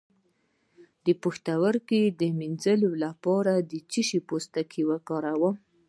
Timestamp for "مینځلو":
2.39-2.91